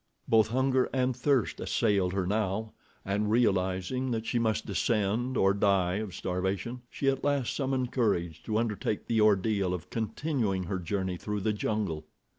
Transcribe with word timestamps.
Both 0.27 0.47
hunger 0.47 0.89
and 0.91 1.15
thirst 1.15 1.59
assailed 1.59 2.11
her 2.13 2.25
now, 2.25 2.73
and 3.05 3.29
realizing 3.29 4.09
that 4.09 4.25
she 4.25 4.39
must 4.39 4.65
descend 4.65 5.37
or 5.37 5.53
die 5.53 5.97
of 5.97 6.15
starvation, 6.15 6.81
she 6.89 7.07
at 7.07 7.23
last 7.23 7.55
summoned 7.55 7.91
courage 7.91 8.41
to 8.45 8.57
undertake 8.57 9.05
the 9.05 9.21
ordeal 9.21 9.75
of 9.75 9.91
continuing 9.91 10.63
her 10.63 10.79
journey 10.79 11.17
through 11.17 11.41
the 11.41 11.53
jungle. 11.53 12.07